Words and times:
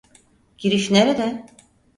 Giriş 0.57 0.91
nerede? 0.91 1.45